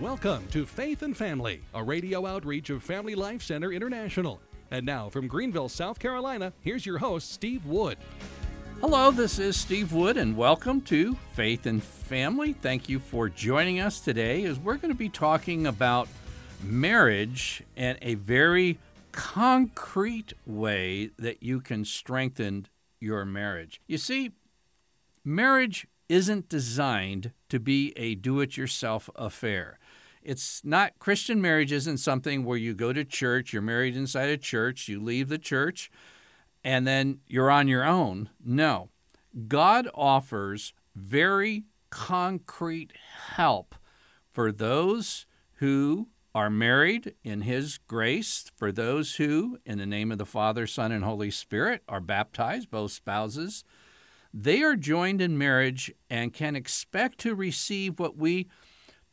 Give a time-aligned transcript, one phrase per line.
[0.00, 4.40] Welcome to Faith and Family, a radio outreach of Family Life Center International.
[4.72, 7.96] And now from Greenville, South Carolina, here's your host, Steve Wood.
[8.80, 12.54] Hello, this is Steve Wood, and welcome to Faith and Family.
[12.54, 16.08] Thank you for joining us today as we're going to be talking about
[16.60, 18.80] marriage and a very
[19.12, 22.66] concrete way that you can strengthen
[22.98, 23.80] your marriage.
[23.86, 24.32] You see,
[25.24, 29.78] marriage isn't designed to be a do it yourself affair.
[30.24, 34.38] It's not, Christian marriage isn't something where you go to church, you're married inside a
[34.38, 35.90] church, you leave the church,
[36.64, 38.30] and then you're on your own.
[38.42, 38.88] No.
[39.48, 42.92] God offers very concrete
[43.34, 43.74] help
[44.32, 50.18] for those who are married in His grace, for those who, in the name of
[50.18, 53.62] the Father, Son, and Holy Spirit, are baptized, both spouses.
[54.32, 58.48] They are joined in marriage and can expect to receive what we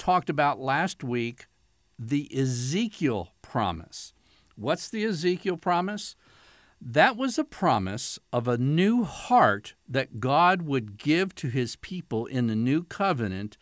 [0.01, 1.45] talked about last week
[1.99, 4.13] the Ezekiel promise.
[4.55, 6.15] What's the Ezekiel promise?
[6.81, 12.25] That was a promise of a new heart that God would give to his people
[12.25, 13.59] in the new covenant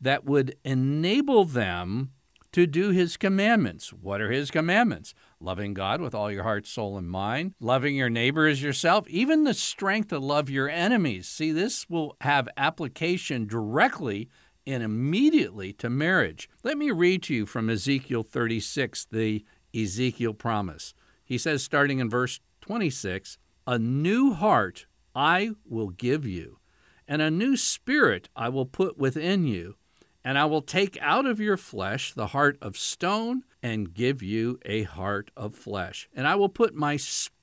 [0.00, 2.12] that would enable them
[2.52, 3.92] to do his commandments.
[3.92, 5.14] What are his commandments?
[5.40, 9.42] Loving God with all your heart, soul, and mind, loving your neighbor as yourself, even
[9.42, 11.26] the strength to love your enemies.
[11.26, 14.28] See, this will have application directly
[14.66, 16.48] and immediately to marriage.
[16.62, 20.94] Let me read to you from Ezekiel 36, the Ezekiel promise.
[21.24, 26.58] He says, starting in verse 26, A new heart I will give you,
[27.06, 29.76] and a new spirit I will put within you.
[30.24, 34.60] And I will take out of your flesh the heart of stone and give you
[34.64, 36.08] a heart of flesh.
[36.14, 37.41] And I will put my spirit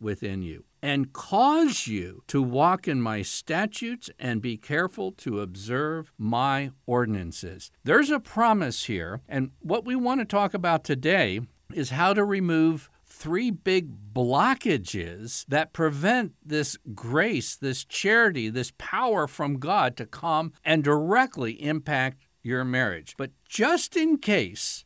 [0.00, 6.12] within you and cause you to walk in my statutes and be careful to observe
[6.18, 7.70] my ordinances.
[7.82, 11.40] There's a promise here, and what we want to talk about today
[11.72, 19.26] is how to remove three big blockages that prevent this grace, this charity, this power
[19.26, 23.14] from God to come and directly impact your marriage.
[23.16, 24.84] But just in case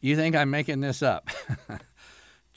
[0.00, 1.30] you think I'm making this up,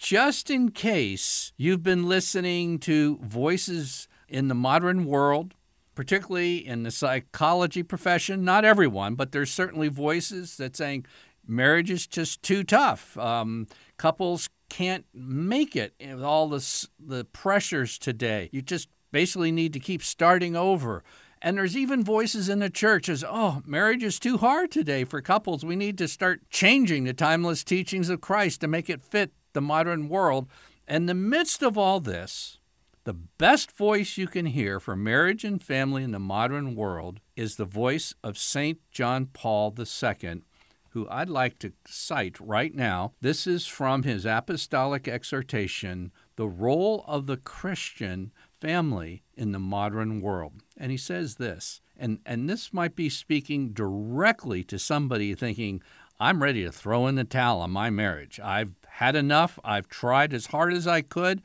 [0.06, 5.56] just in case you've been listening to voices in the modern world,
[5.96, 11.08] particularly in the psychology profession, not everyone, but there's certainly voices that saying
[11.48, 13.18] marriage is just too tough.
[13.18, 13.66] Um,
[13.98, 18.52] couples can't make it with all the, the pressures today.
[18.52, 21.04] You just basically need to keep starting over.
[21.42, 25.20] And there's even voices in the church as, oh, marriage is too hard today for
[25.20, 25.66] couples.
[25.66, 29.62] We need to start changing the timeless teachings of Christ to make it fit the
[29.62, 30.48] modern world.
[30.88, 32.60] In the midst of all this,
[33.06, 37.56] the best voice you can hear for marriage and family in the modern world is
[37.56, 38.80] the voice of St.
[38.92, 40.42] John Paul II,
[40.90, 43.14] who I'd like to cite right now.
[43.22, 50.22] This is from his apostolic exhortation, The Role of the Christian Family in the Modern
[50.22, 50.54] World.
[50.78, 55.82] And he says this, and, and this might be speaking directly to somebody thinking,
[56.20, 58.40] I'm ready to throw in the towel on my marriage.
[58.40, 59.60] I've had enough.
[59.64, 61.42] I've tried as hard as I could,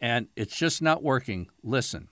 [0.00, 1.48] and it's just not working.
[1.62, 2.08] Listen,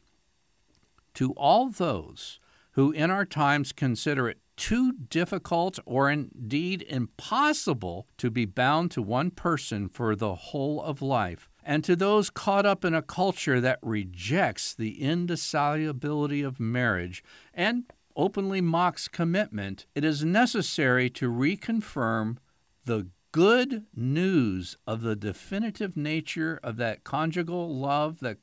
[1.14, 2.40] to all those
[2.72, 9.00] who in our times consider it too difficult or indeed impossible to be bound to
[9.00, 13.60] one person for the whole of life, and to those caught up in a culture
[13.60, 17.22] that rejects the indissolubility of marriage
[17.54, 17.84] and
[18.16, 22.38] openly mocks commitment, it is necessary to reconfirm
[22.84, 28.38] the good news of the definitive nature of that conjugal love that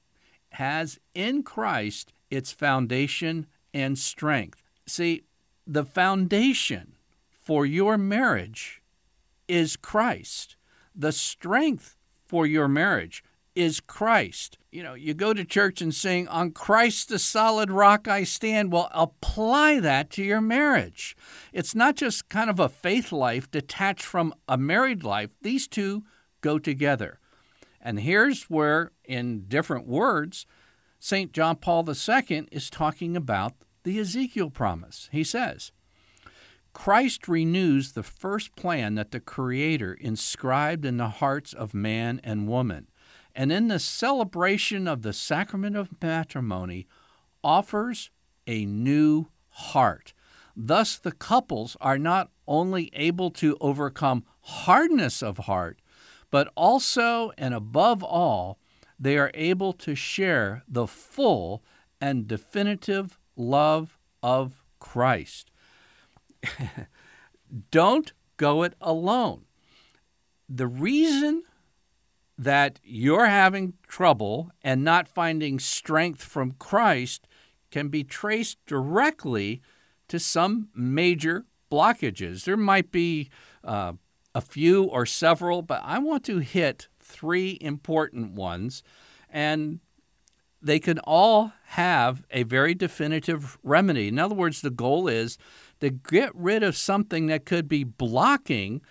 [0.52, 4.64] has in Christ its foundation and strength.
[4.86, 5.24] See,
[5.66, 6.96] the foundation
[7.30, 8.82] for your marriage
[9.48, 10.56] is Christ.
[10.96, 13.24] The strength for your marriage
[13.58, 14.60] is Christ.
[14.72, 18.72] You know, you go to church and sing, On Christ the solid rock I stand.
[18.72, 21.18] Well, apply that to your marriage.
[21.52, 26.04] It's not just kind of a faith life detached from a married life, these two
[26.42, 27.20] go together.
[27.82, 30.46] And here's where, in different words,
[31.00, 31.32] St.
[31.32, 33.54] John Paul II is talking about
[33.84, 35.10] the Ezekiel promise.
[35.12, 35.72] He says,
[36.74, 42.48] Christ renews the first plan that the Creator inscribed in the hearts of man and
[42.48, 42.88] woman
[43.38, 46.88] and in the celebration of the sacrament of matrimony
[47.44, 48.10] offers
[48.48, 50.14] a new heart.
[50.56, 55.80] Thus, the couples are not only able to overcome hardness of heart,
[56.32, 58.58] but also and above all,
[59.00, 61.64] they are able to share the full
[62.02, 65.52] and definitive love of Christ.
[67.72, 69.46] don't go it alone.
[70.50, 71.44] The reason
[72.38, 77.28] that you're having trouble and not finding strength from Christ
[77.72, 79.62] can be traced directly
[80.08, 82.46] to some major blockages.
[82.46, 83.30] There might be
[83.64, 83.94] uh,
[84.34, 88.84] a few or several, but I want to hit three important ones.
[89.30, 89.80] And
[90.62, 94.08] they can all have a very definitive remedy.
[94.08, 95.38] In other words, the goal is
[95.80, 98.82] to get rid of something that could be blocking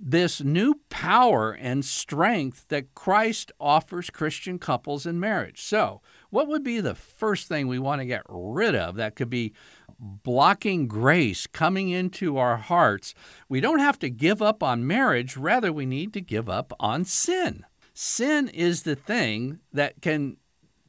[0.00, 5.60] this new power and strength that Christ offers Christian couples in marriage.
[5.62, 6.00] So,
[6.30, 9.52] what would be the first thing we want to get rid of that could be
[9.98, 13.14] blocking grace coming into our hearts?
[13.48, 17.04] We don't have to give up on marriage, rather, we need to give up on
[17.04, 17.64] sin.
[17.92, 20.36] Sin is the thing that can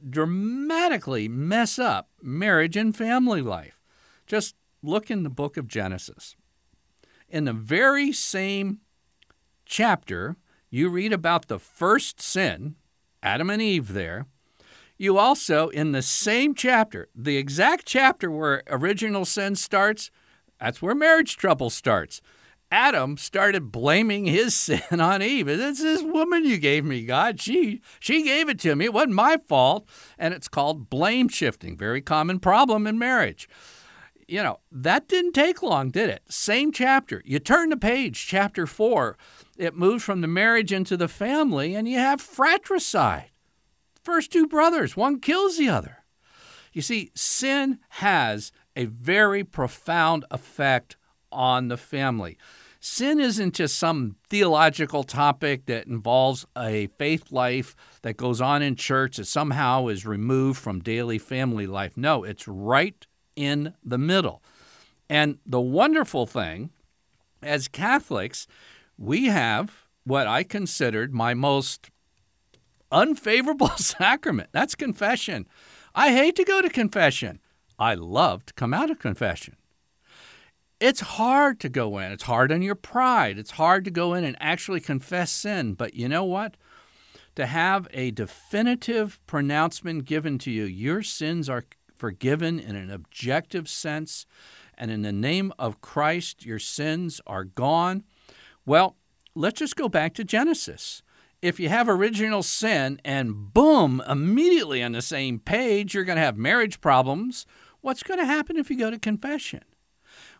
[0.07, 3.81] dramatically mess up marriage and family life.
[4.27, 6.35] Just look in the book of Genesis.
[7.27, 8.79] In the very same
[9.69, 10.35] chapter,
[10.69, 12.75] you read about the first sin,
[13.23, 14.25] Adam and Eve there.
[14.97, 20.11] You also, in the same chapter, the exact chapter where original sin starts,
[20.59, 22.21] that's where marriage trouble starts.
[22.71, 25.47] Adam started blaming his sin on Eve.
[25.47, 27.39] It's this woman you gave me, God.
[27.39, 28.85] She she gave it to me.
[28.85, 29.87] It wasn't my fault.
[30.17, 31.77] And it's called blame shifting.
[31.77, 33.47] Very common problem in marriage.
[34.27, 36.21] You know, that didn't take long, did it?
[36.29, 37.23] Same chapter.
[37.25, 39.17] You turn the page, chapter four
[39.59, 43.29] it moves from the marriage into the family, and you have fratricide.
[44.03, 45.97] First two brothers, one kills the other.
[46.71, 50.95] You see, sin has a very profound effect
[51.31, 52.37] on the family.
[52.79, 58.77] Sin isn't just some theological topic that involves a faith life that goes on in
[58.77, 61.97] church that somehow is removed from daily family life.
[61.97, 63.05] No, it's right
[63.35, 64.41] in the middle.
[65.09, 66.69] And the wonderful thing,
[67.43, 68.47] as Catholics,
[68.99, 71.89] we have what I considered my most
[72.91, 74.49] unfavorable sacrament.
[74.51, 75.47] That's confession.
[75.95, 77.39] I hate to go to confession.
[77.79, 79.55] I love to come out of confession.
[80.81, 82.11] It's hard to go in.
[82.11, 83.37] It's hard on your pride.
[83.37, 85.73] It's hard to go in and actually confess sin.
[85.73, 86.55] But you know what?
[87.35, 91.65] To have a definitive pronouncement given to you, your sins are
[91.95, 94.25] forgiven in an objective sense,
[94.77, 98.03] and in the name of Christ, your sins are gone.
[98.65, 98.95] Well,
[99.35, 101.01] let's just go back to Genesis.
[101.41, 106.23] If you have original sin and boom, immediately on the same page, you're going to
[106.23, 107.45] have marriage problems.
[107.81, 109.63] What's going to happen if you go to confession?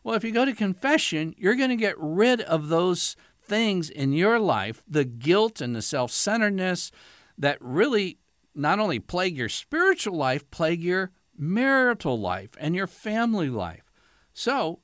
[0.03, 4.13] Well, if you go to confession, you're going to get rid of those things in
[4.13, 6.91] your life, the guilt and the self centeredness
[7.37, 8.17] that really
[8.53, 13.91] not only plague your spiritual life, plague your marital life and your family life.
[14.33, 14.79] So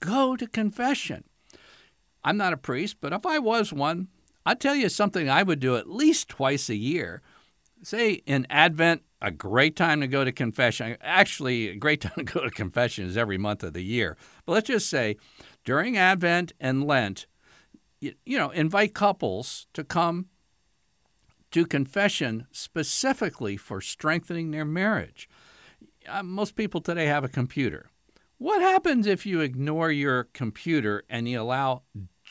[0.00, 1.24] go to confession.
[2.24, 4.08] I'm not a priest, but if I was one,
[4.44, 7.22] I'd tell you something I would do at least twice a year.
[7.82, 10.96] Say in Advent, a great time to go to confession.
[11.00, 14.16] Actually, a great time to go to confession is every month of the year.
[14.44, 15.16] But let's just say
[15.64, 17.26] during Advent and Lent,
[18.00, 20.26] you, you know, invite couples to come
[21.52, 25.28] to confession specifically for strengthening their marriage.
[26.08, 27.90] Uh, most people today have a computer.
[28.38, 31.82] What happens if you ignore your computer and you allow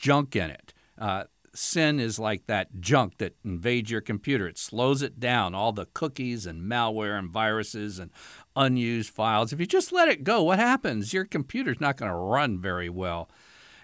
[0.02, 0.74] junk in it.
[0.98, 4.48] Uh, sin is like that junk that invades your computer.
[4.48, 8.10] It slows it down, all the cookies and malware and viruses and
[8.56, 9.52] unused files.
[9.52, 11.12] If you just let it go, what happens?
[11.14, 13.30] Your computer's not going to run very well.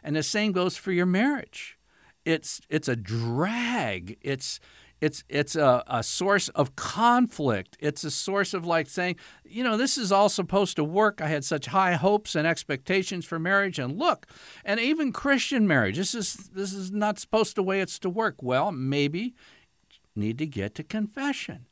[0.02, 1.78] And the same goes for your marriage.
[2.24, 4.18] It's it's a drag.
[4.20, 4.60] It's
[5.00, 7.76] it's it's a, a source of conflict.
[7.80, 11.20] It's a source of like saying, you know, this is all supposed to work.
[11.20, 14.26] I had such high hopes and expectations for marriage, and look,
[14.64, 18.42] and even Christian marriage, this is this is not supposed the way it's to work.
[18.42, 19.34] Well, maybe
[20.16, 21.66] need to get to confession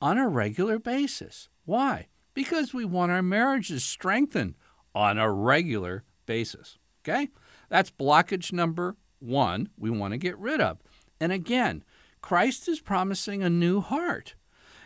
[0.00, 1.48] on a regular basis.
[1.64, 2.08] Why?
[2.34, 4.56] Because we want our marriages strengthened
[4.94, 6.78] on a regular basis.
[7.04, 7.28] Okay?
[7.68, 10.78] That's blockage number one we want to get rid of.
[11.20, 11.84] And again,
[12.22, 14.34] Christ is promising a new heart.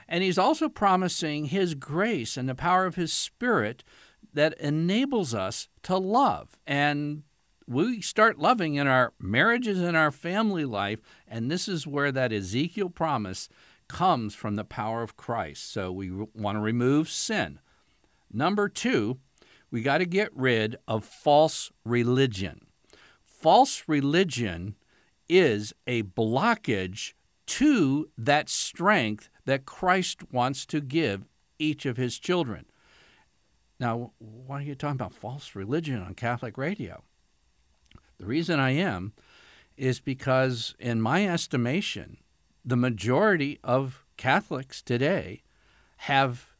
[0.08, 3.84] And he's also promising his grace and the power of his spirit
[4.32, 6.58] that enables us to love.
[6.66, 7.22] And
[7.66, 11.00] we start loving in our marriages and our family life.
[11.26, 13.48] And this is where that Ezekiel promise
[13.88, 15.70] comes from the power of Christ.
[15.72, 17.60] So we want to remove sin.
[18.32, 19.18] Number two,
[19.70, 22.66] we got to get rid of false religion.
[23.24, 24.76] False religion
[25.28, 27.12] is a blockage
[27.46, 31.24] to that strength that Christ wants to give
[31.58, 32.66] each of his children.
[33.78, 37.02] Now, why are you talking about false religion on Catholic radio?
[38.18, 39.12] The reason I am
[39.76, 42.16] is because, in my estimation,
[42.64, 45.42] the majority of Catholics today
[45.98, 46.54] have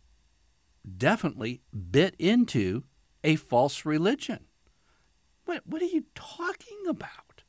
[0.97, 2.85] definitely bit into
[3.25, 4.45] a false religion.
[5.47, 7.43] What, what are you talking about?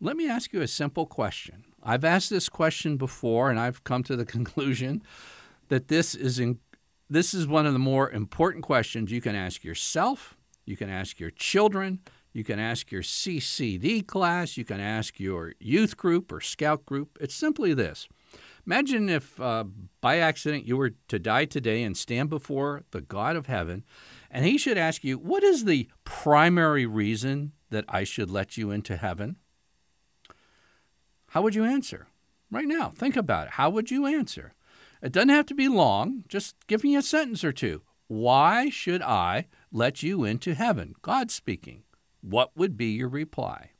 [0.00, 1.64] Let me ask you a simple question.
[1.82, 5.02] I've asked this question before, and I've come to the conclusion
[5.68, 6.58] that this is in,
[7.08, 11.18] this is one of the more important questions you can ask yourself, you can ask
[11.18, 12.00] your children,
[12.32, 17.18] you can ask your CCD class, you can ask your youth group or scout group.
[17.20, 18.08] It's simply this
[18.66, 19.64] Imagine if uh,
[20.00, 23.84] by accident you were to die today and stand before the God of heaven,
[24.30, 28.70] and he should ask you, What is the primary reason that I should let you
[28.70, 29.36] into heaven?
[31.32, 32.08] How would you answer?
[32.50, 33.52] Right now, think about it.
[33.54, 34.52] How would you answer?
[35.02, 37.80] It doesn't have to be long, just give me a sentence or two.
[38.06, 40.94] Why should I let you into heaven?
[41.00, 41.84] God speaking.
[42.20, 43.70] What would be your reply?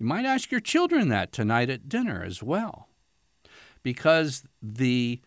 [0.00, 2.88] You might ask your children that tonight at dinner as well
[3.84, 5.20] because the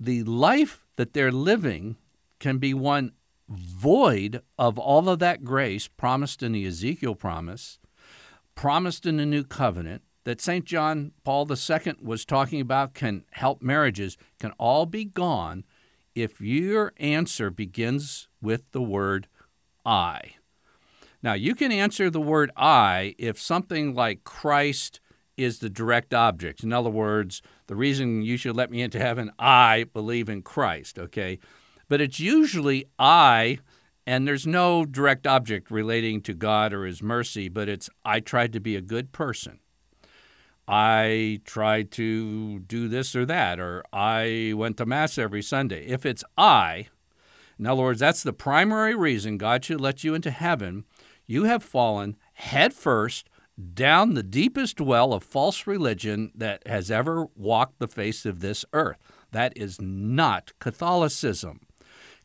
[0.00, 1.96] the life that they're living
[2.40, 3.12] can be one
[3.48, 7.78] void of all of that grace promised in the Ezekiel promise,
[8.54, 10.64] promised in the new covenant, that St.
[10.64, 15.64] John Paul II was talking about can help marriages, can all be gone
[16.14, 19.28] if your answer begins with the word
[19.84, 20.36] I.
[21.22, 25.00] Now, you can answer the word I if something like Christ
[25.36, 26.62] is the direct object.
[26.62, 30.98] In other words, the reason you should let me into heaven, I believe in Christ,
[30.98, 31.38] okay?
[31.88, 33.58] But it's usually I,
[34.06, 38.52] and there's no direct object relating to God or His mercy, but it's I tried
[38.52, 39.60] to be a good person.
[40.66, 45.86] I tried to do this or that, or I went to Mass every Sunday.
[45.86, 46.88] If it's I,
[47.58, 50.84] in other words, that's the primary reason God should let you into heaven,
[51.26, 53.28] you have fallen headfirst
[53.74, 58.64] down the deepest well of false religion that has ever walked the face of this
[58.72, 58.98] earth.
[59.30, 61.60] That is not Catholicism.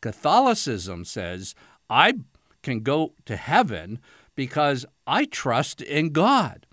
[0.01, 1.55] Catholicism says,
[1.89, 2.13] I
[2.62, 4.00] can go to heaven
[4.36, 6.65] because I trust in God.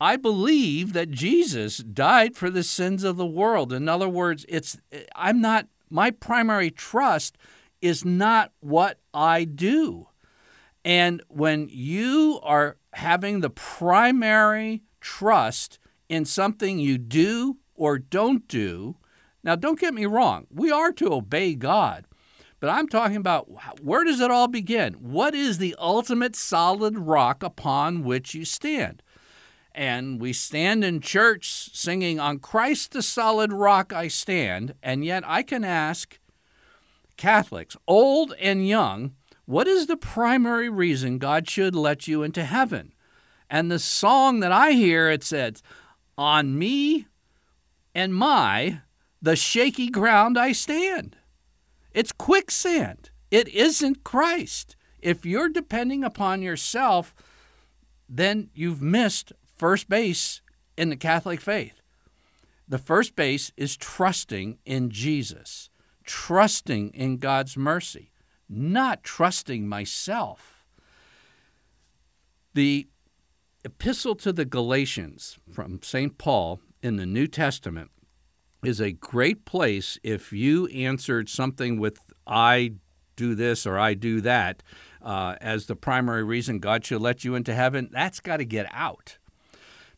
[0.00, 3.72] I believe that Jesus died for the sins of the world.
[3.72, 4.78] In other words, it's
[5.14, 7.36] I'm not my primary trust
[7.80, 10.08] is not what I do.
[10.84, 18.96] And when you are having the primary trust in something you do or don't do.
[19.42, 22.04] Now, don't get me wrong, we are to obey God,
[22.60, 24.94] but I'm talking about where does it all begin?
[24.94, 29.02] What is the ultimate solid rock upon which you stand?
[29.72, 35.22] And we stand in church singing, On Christ the solid rock I stand, and yet
[35.26, 36.18] I can ask
[37.16, 39.14] Catholics, old and young,
[39.46, 42.92] what is the primary reason God should let you into heaven?
[43.48, 45.62] And the song that I hear, it says,
[46.16, 47.06] On me
[47.94, 48.82] and my,
[49.20, 51.16] the shaky ground I stand.
[51.92, 53.10] It's quicksand.
[53.30, 54.76] It isn't Christ.
[55.00, 57.14] If you're depending upon yourself,
[58.08, 60.42] then you've missed first base
[60.76, 61.80] in the Catholic faith.
[62.68, 65.70] The first base is trusting in Jesus,
[66.04, 68.10] trusting in God's mercy
[68.50, 70.66] not trusting myself.
[72.52, 72.88] The
[73.64, 76.18] epistle to the Galatians from St.
[76.18, 77.90] Paul in the New Testament
[78.64, 82.74] is a great place if you answered something with, I
[83.16, 84.62] do this or I do that,
[85.02, 87.88] uh, as the primary reason God should let you into heaven.
[87.92, 89.18] That's got to get out.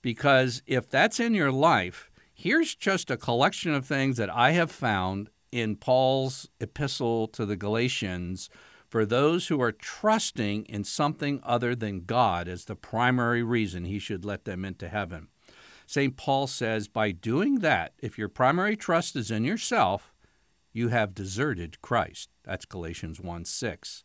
[0.00, 4.71] Because if that's in your life, here's just a collection of things that I have
[4.71, 8.49] found in Paul's epistle to the Galatians
[8.88, 13.99] for those who are trusting in something other than God as the primary reason he
[13.99, 15.28] should let them into heaven.
[15.92, 16.16] St.
[16.16, 20.14] Paul says, by doing that, if your primary trust is in yourself,
[20.72, 22.30] you have deserted Christ.
[22.44, 24.04] That's Galatians 1 6.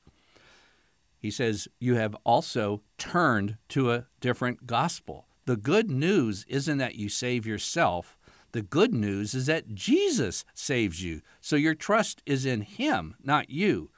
[1.18, 5.28] He says, you have also turned to a different gospel.
[5.46, 8.18] The good news isn't that you save yourself,
[8.52, 11.22] the good news is that Jesus saves you.
[11.40, 13.92] So your trust is in Him, not you.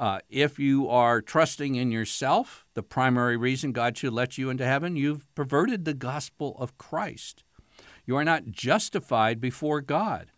[0.00, 4.64] Uh, if you are trusting in yourself, the primary reason God should let you into
[4.64, 7.44] heaven, you've perverted the gospel of Christ.
[8.06, 10.32] You are not justified before God.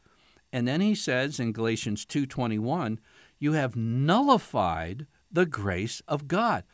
[0.53, 2.99] And then he says in Galatians 2:21,
[3.39, 6.65] you have nullified the grace of God.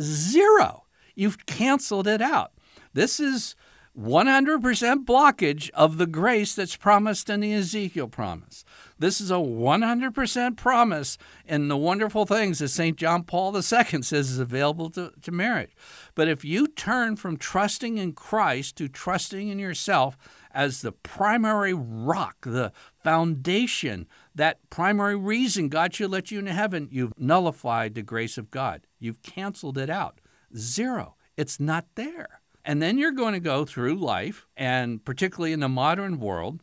[0.00, 0.86] Zero.
[1.14, 2.52] You've canceled it out.
[2.94, 3.56] This is
[3.98, 8.64] 100% blockage of the grace that's promised in the Ezekiel promise.
[8.96, 12.96] This is a 100% promise in the wonderful things that St.
[12.96, 15.74] John Paul II says is available to, to marriage.
[16.14, 20.16] But if you turn from trusting in Christ to trusting in yourself
[20.52, 26.88] as the primary rock, the foundation, that primary reason God should let you into heaven,
[26.92, 28.86] you've nullified the grace of God.
[29.00, 30.20] You've canceled it out.
[30.56, 31.16] Zero.
[31.36, 32.40] It's not there.
[32.68, 36.60] And then you're going to go through life, and particularly in the modern world,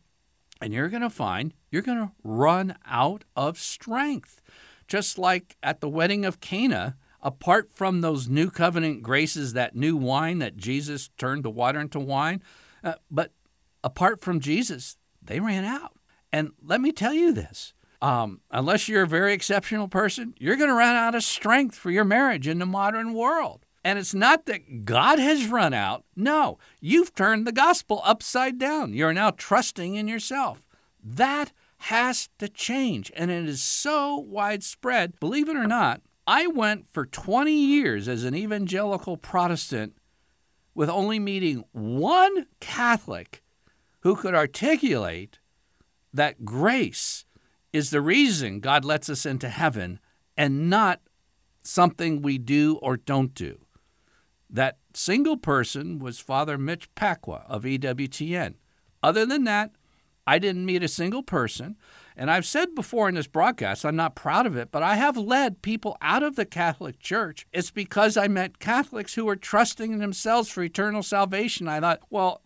[0.61, 4.39] and you're going to find you're going to run out of strength.
[4.87, 9.97] Just like at the wedding of Cana, apart from those new covenant graces, that new
[9.97, 12.43] wine that Jesus turned the water into wine,
[12.83, 13.31] uh, but
[13.83, 15.97] apart from Jesus, they ran out.
[16.31, 20.69] And let me tell you this um, unless you're a very exceptional person, you're going
[20.69, 23.64] to run out of strength for your marriage in the modern world.
[23.85, 26.05] And it's not that God has run out.
[26.15, 28.93] No, you've turned the gospel upside down.
[28.93, 30.67] You're now trusting in yourself.
[31.03, 33.11] That has to change.
[33.15, 35.19] And it is so widespread.
[35.19, 39.95] Believe it or not, I went for 20 years as an evangelical Protestant
[40.73, 43.43] with only meeting one Catholic
[43.99, 45.37] who could articulate
[46.11, 47.25] that grace
[47.71, 49.99] is the reason God lets us into heaven
[50.35, 51.01] and not
[51.61, 53.59] something we do or don't do.
[54.55, 58.53] That single person was Father Mitch Pacwa of EWTN.
[59.03, 59.71] Other than that,
[60.25, 61.75] I didn't meet a single person.
[62.15, 65.17] And I've said before in this broadcast, I'm not proud of it, but I have
[65.17, 67.45] led people out of the Catholic Church.
[67.51, 71.67] It's because I met Catholics who were trusting in themselves for eternal salvation.
[71.67, 72.41] I thought, well,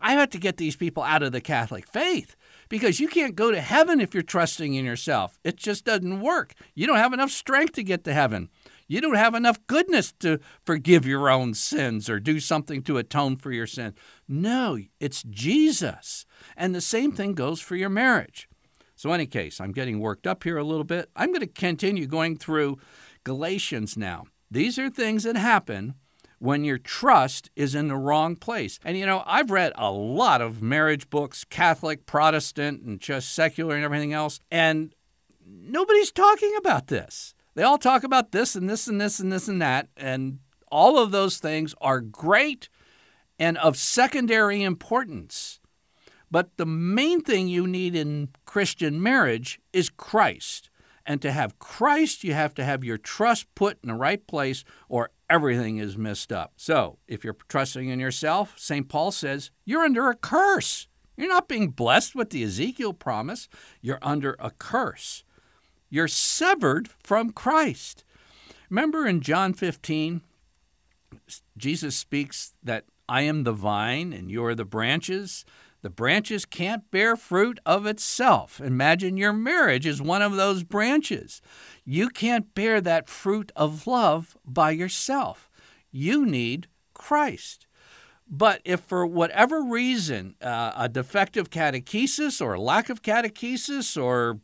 [0.00, 2.36] I have to get these people out of the Catholic faith
[2.68, 5.40] because you can't go to heaven if you're trusting in yourself.
[5.42, 6.54] It just doesn't work.
[6.76, 8.48] You don't have enough strength to get to heaven.
[8.86, 13.36] You don't have enough goodness to forgive your own sins or do something to atone
[13.36, 13.94] for your sin.
[14.28, 16.26] No, it's Jesus.
[16.56, 18.48] And the same thing goes for your marriage.
[18.96, 21.10] So, in any case, I'm getting worked up here a little bit.
[21.16, 22.78] I'm going to continue going through
[23.24, 24.26] Galatians now.
[24.50, 25.94] These are things that happen
[26.42, 28.80] when your trust is in the wrong place.
[28.84, 33.76] And you know, I've read a lot of marriage books, Catholic, Protestant, and just secular
[33.76, 34.94] and everything else, and
[35.46, 37.34] nobody's talking about this.
[37.54, 40.38] They all talk about this and this and this and this and that, and
[40.70, 42.68] all of those things are great
[43.38, 45.60] and of secondary importance.
[46.30, 50.70] But the main thing you need in Christian marriage is Christ.
[51.04, 54.64] And to have Christ, you have to have your trust put in the right place,
[54.88, 56.52] or everything is messed up.
[56.56, 58.88] So, if you're trusting in yourself, St.
[58.88, 60.86] Paul says, you're under a curse.
[61.16, 63.48] You're not being blessed with the Ezekiel promise,
[63.80, 65.24] you're under a curse.
[65.92, 68.02] You're severed from Christ.
[68.70, 70.22] Remember in John 15,
[71.58, 75.44] Jesus speaks that I am the vine and you are the branches.
[75.82, 78.58] The branches can't bear fruit of itself.
[78.58, 81.42] Imagine your marriage is one of those branches.
[81.84, 85.50] You can't bear that fruit of love by yourself.
[85.90, 87.66] You need Christ.
[88.26, 94.40] But if for whatever reason, uh, a defective catechesis or lack of catechesis or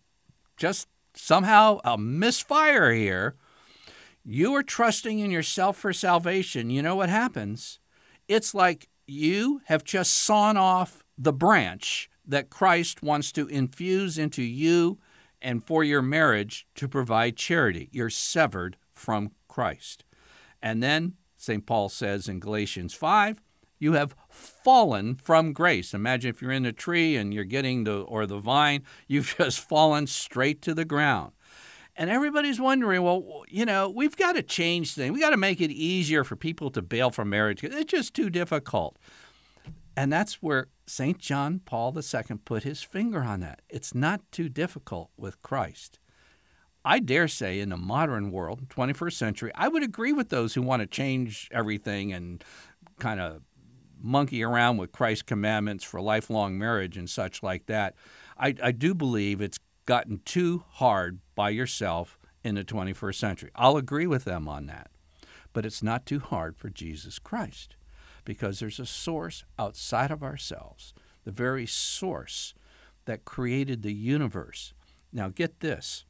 [0.58, 3.36] just somehow a misfire here,
[4.24, 6.70] you are trusting in yourself for salvation.
[6.70, 7.80] You know what happens?
[8.28, 14.42] It's like you have just sawn off the branch that Christ wants to infuse into
[14.42, 14.98] you
[15.40, 17.88] and for your marriage to provide charity.
[17.90, 20.04] You're severed from Christ.
[20.60, 21.64] And then St.
[21.64, 23.40] Paul says in Galatians 5,
[23.78, 25.94] you have fallen from grace.
[25.94, 29.60] Imagine if you're in a tree and you're getting the or the vine, you've just
[29.60, 31.32] fallen straight to the ground.
[31.96, 35.12] And everybody's wondering, well, you know, we've got to change things.
[35.12, 37.64] We got to make it easier for people to bail from marriage.
[37.64, 38.96] It's just too difficult.
[39.96, 41.18] And that's where St.
[41.18, 43.62] John Paul II put his finger on that.
[43.68, 45.98] It's not too difficult with Christ.
[46.84, 50.62] I dare say in the modern world, 21st century, I would agree with those who
[50.62, 52.44] want to change everything and
[53.00, 53.42] kind of
[54.00, 57.94] monkey around with Christ's commandments for lifelong marriage and such like that.
[58.36, 63.50] I, I do believe it's gotten too hard by yourself in the 21st century.
[63.54, 64.90] I'll agree with them on that.
[65.52, 67.76] But it's not too hard for Jesus Christ
[68.24, 70.92] because there's a source outside of ourselves,
[71.24, 72.54] the very source
[73.06, 74.74] that created the universe.
[75.12, 76.04] Now, get this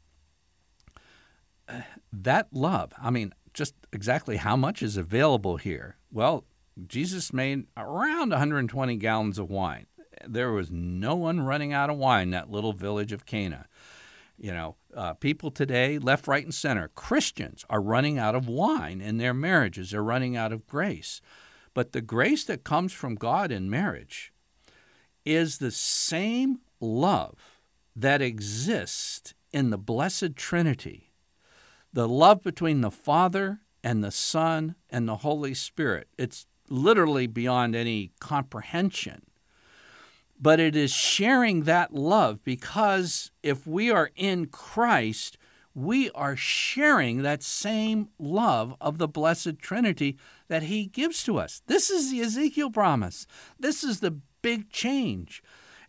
[2.13, 5.97] that love, I mean, just exactly how much is available here?
[6.11, 6.45] Well,
[6.87, 9.87] Jesus made around 120 gallons of wine.
[10.27, 13.67] There was no one running out of wine in that little village of Cana.
[14.37, 19.01] You know, uh, people today, left, right, and center, Christians are running out of wine
[19.01, 19.91] in their marriages.
[19.91, 21.21] They're running out of grace.
[21.75, 24.33] But the grace that comes from God in marriage
[25.25, 27.61] is the same love
[27.97, 31.09] that exists in the Blessed Trinity
[31.93, 36.09] the love between the Father and the Son and the Holy Spirit.
[36.19, 39.23] It's literally beyond any comprehension.
[40.41, 45.37] But it is sharing that love because if we are in Christ,
[45.75, 50.17] we are sharing that same love of the Blessed Trinity
[50.49, 51.63] that He gives to us.
[51.67, 53.27] This is the Ezekiel promise.
[53.59, 55.43] This is the big change.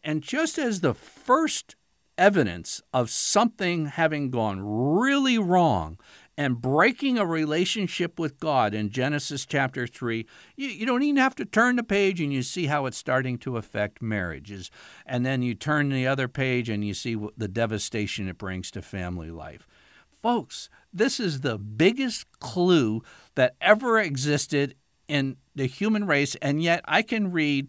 [0.03, 1.75] And just as the first
[2.17, 5.97] evidence of something having gone really wrong
[6.39, 10.25] and breaking a relationship with God in Genesis chapter 3,
[10.55, 13.37] you, you, don't even have to turn the page and you see how it's starting
[13.39, 14.71] to affect marriages.
[15.05, 18.81] And then you turn the other page and you see the devastation it brings to
[18.81, 19.67] family life.
[20.07, 23.03] Folks, this is the biggest clue
[23.35, 24.75] that ever existed
[25.09, 27.67] in the human race, and yet I can read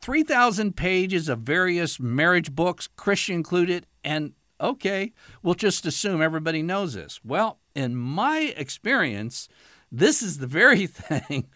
[0.00, 6.94] 3,000 pages of various marriage books, Christian included, and okay, we'll just assume everybody knows
[6.94, 7.20] this.
[7.24, 9.48] Well, in my experience,
[9.90, 11.48] this is the very thing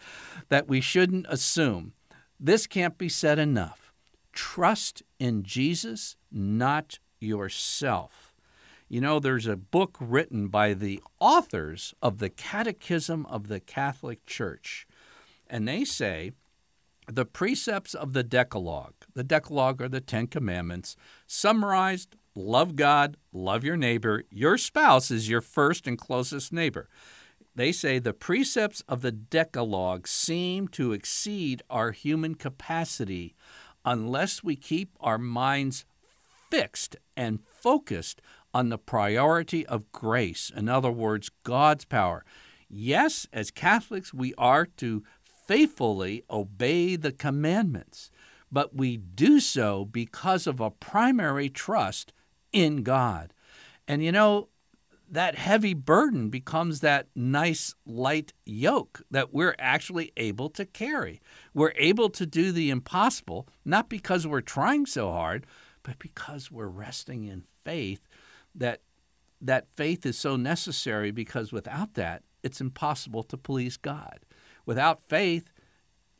[0.49, 1.93] that we shouldn't assume.
[2.39, 3.93] This can't be said enough.
[4.31, 8.33] Trust in Jesus, not yourself.
[8.89, 14.25] You know, there's a book written by the authors of the Catechism of the Catholic
[14.25, 14.85] Church,
[15.47, 16.31] and they say
[17.07, 23.63] the precepts of the Decalogue, the Decalogue are the Ten Commandments, summarized love God, love
[23.63, 24.23] your neighbor.
[24.29, 26.89] Your spouse is your first and closest neighbor.
[27.55, 33.35] They say the precepts of the Decalogue seem to exceed our human capacity
[33.85, 35.85] unless we keep our minds
[36.49, 38.21] fixed and focused
[38.53, 40.51] on the priority of grace.
[40.55, 42.23] In other words, God's power.
[42.69, 48.09] Yes, as Catholics, we are to faithfully obey the commandments,
[48.51, 52.13] but we do so because of a primary trust
[52.53, 53.33] in God.
[53.87, 54.47] And you know,
[55.09, 61.21] that heavy burden becomes that nice light yoke that we're actually able to carry.
[61.53, 65.45] We're able to do the impossible, not because we're trying so hard,
[65.83, 68.07] but because we're resting in faith
[68.55, 68.81] that
[69.39, 74.19] that faith is so necessary because without that, it's impossible to please God.
[74.65, 75.51] Without faith,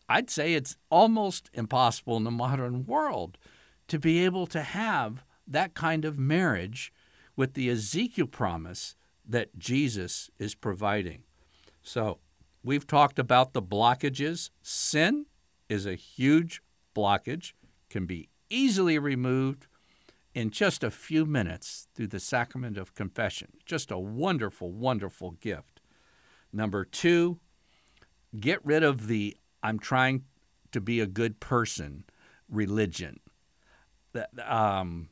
[0.09, 3.37] I'd say it's almost impossible in the modern world
[3.87, 6.93] to be able to have that kind of marriage
[7.35, 8.95] with the Ezekiel promise
[9.27, 11.23] that Jesus is providing.
[11.81, 12.19] So,
[12.63, 14.49] we've talked about the blockages.
[14.61, 15.25] Sin
[15.69, 16.61] is a huge
[16.95, 17.53] blockage,
[17.89, 19.67] can be easily removed
[20.33, 23.53] in just a few minutes through the sacrament of confession.
[23.65, 25.79] Just a wonderful, wonderful gift.
[26.51, 27.39] Number two,
[28.39, 30.23] get rid of the I'm trying
[30.71, 32.03] to be a good person
[32.49, 33.19] religion.
[34.13, 35.09] That, Um,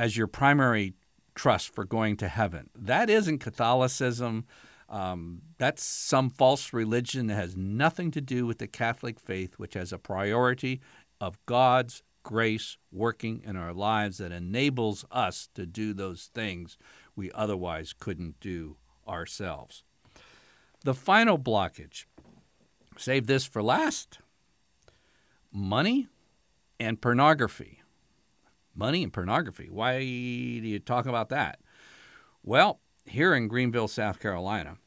[0.00, 0.94] as your primary
[1.34, 2.70] trust for going to heaven.
[2.74, 4.46] That isn't Catholicism.
[4.88, 9.74] Um, that's some false religion that has nothing to do with the Catholic faith, which
[9.74, 10.80] has a priority
[11.20, 16.78] of God's grace working in our lives that enables us to do those things
[17.14, 19.84] we otherwise couldn't do ourselves.
[20.82, 22.06] The final blockage,
[22.96, 24.18] save this for last
[25.52, 26.08] money
[26.78, 27.79] and pornography
[28.80, 29.68] money and pornography.
[29.70, 31.60] Why do you talk about that?
[32.42, 34.78] Well, here in Greenville, South Carolina,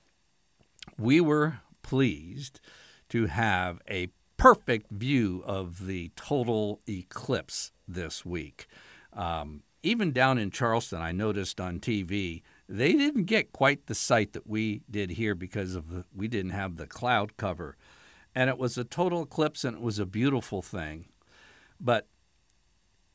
[0.97, 2.60] we were pleased
[3.10, 8.65] to have a perfect view of the total eclipse this week.
[9.13, 14.34] Um, even down in Charleston, I noticed on TV, they didn't get quite the sight
[14.34, 17.77] that we did here because of the, we didn't have the cloud cover.
[18.34, 21.06] And it was a total eclipse and it was a beautiful thing.
[21.79, 22.08] But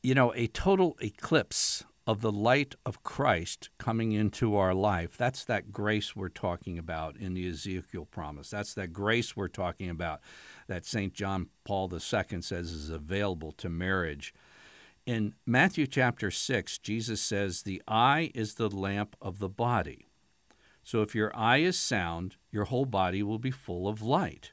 [0.03, 5.17] you know, a total eclipse of the light of Christ coming into our life.
[5.19, 8.49] That's that grace we're talking about in the Ezekiel promise.
[8.49, 10.21] That's that grace we're talking about
[10.69, 11.13] that St.
[11.13, 14.33] John Paul II says is available to marriage.
[15.05, 20.07] In Matthew chapter 6, Jesus says, The eye is the lamp of the body.
[20.83, 24.53] So if your eye is sound, your whole body will be full of light.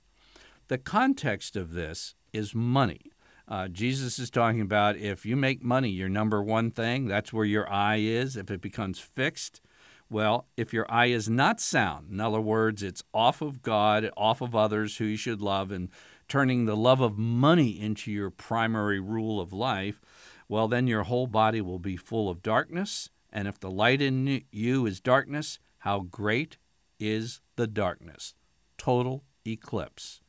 [0.68, 3.14] The context of this is money.
[3.48, 7.46] Uh, Jesus is talking about if you make money your number one thing, that's where
[7.46, 8.36] your eye is.
[8.36, 9.62] If it becomes fixed,
[10.10, 14.42] well, if your eye is not sound, in other words, it's off of God, off
[14.42, 15.90] of others who you should love, and
[16.28, 20.02] turning the love of money into your primary rule of life,
[20.48, 23.10] well, then your whole body will be full of darkness.
[23.32, 26.58] And if the light in you is darkness, how great
[27.00, 28.34] is the darkness?
[28.78, 30.22] Total eclipse.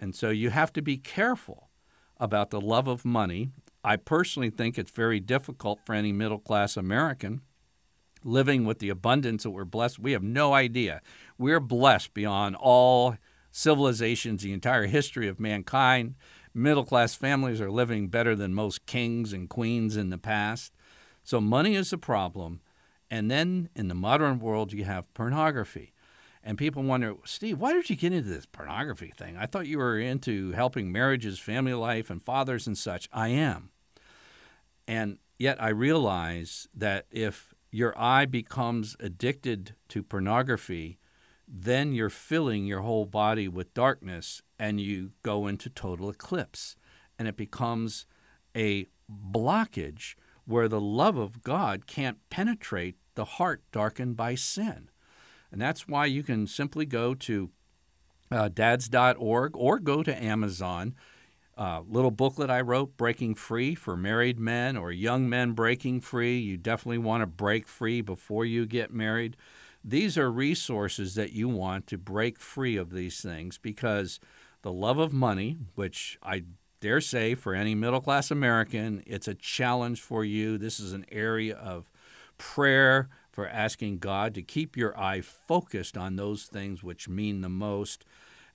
[0.00, 1.67] And so you have to be careful
[2.18, 3.50] about the love of money.
[3.84, 7.42] I personally think it's very difficult for any middle class American
[8.24, 9.98] living with the abundance that we're blessed.
[9.98, 11.00] We have no idea.
[11.36, 13.16] We're blessed beyond all
[13.50, 16.14] civilizations, the entire history of mankind.
[16.54, 20.72] Middle class families are living better than most kings and queens in the past.
[21.22, 22.60] So money is a problem.
[23.10, 25.92] And then in the modern world, you have pornography.
[26.48, 29.36] And people wonder, Steve, why did you get into this pornography thing?
[29.36, 33.06] I thought you were into helping marriages, family life, and fathers and such.
[33.12, 33.68] I am.
[34.86, 40.98] And yet I realize that if your eye becomes addicted to pornography,
[41.46, 46.76] then you're filling your whole body with darkness and you go into total eclipse.
[47.18, 48.06] And it becomes
[48.56, 50.14] a blockage
[50.46, 54.88] where the love of God can't penetrate the heart darkened by sin.
[55.50, 57.50] And that's why you can simply go to
[58.30, 60.94] uh, dads.org or go to Amazon.
[61.56, 66.38] Uh, little booklet I wrote, Breaking Free for Married Men or Young Men Breaking Free.
[66.38, 69.36] You definitely want to break free before you get married.
[69.84, 74.20] These are resources that you want to break free of these things because
[74.62, 76.44] the love of money, which I
[76.80, 80.58] dare say for any middle class American, it's a challenge for you.
[80.58, 81.90] This is an area of
[82.36, 83.08] prayer
[83.38, 88.04] for asking God to keep your eye focused on those things which mean the most.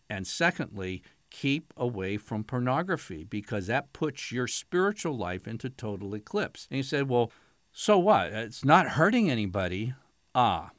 [0.10, 6.68] And secondly, keep away from pornography because that puts your spiritual life into total eclipse.
[6.70, 7.32] And he said, Well,
[7.72, 8.34] so what?
[8.34, 9.94] It's not hurting anybody.
[10.36, 10.72] Ah,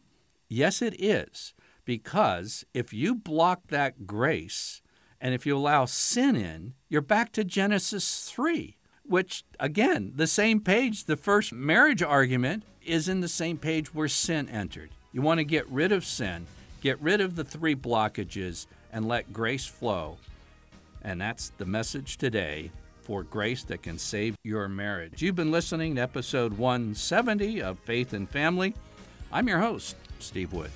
[0.50, 1.54] yes, it is.
[1.86, 4.82] Because if you block that grace
[5.18, 10.60] and if you allow sin in, you're back to Genesis 3, which, again, the same
[10.60, 14.90] page, the first marriage argument is in the same page where sin entered.
[15.12, 16.46] You want to get rid of sin,
[16.80, 20.18] get rid of the three blockages, and let grace flow.
[21.02, 22.70] And that's the message today
[23.02, 25.20] for grace that can save your marriage.
[25.20, 28.74] You've been listening to episode 170 of Faith and Family.
[29.30, 30.70] I'm your host, Steve Wood.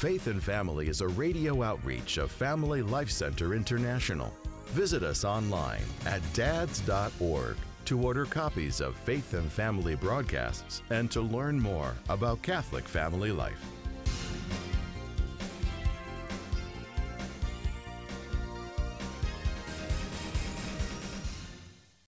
[0.00, 4.34] Faith and Family is a radio outreach of Family Life Center International.
[4.68, 11.20] Visit us online at dads.org to order copies of Faith and Family broadcasts and to
[11.20, 13.62] learn more about Catholic family life.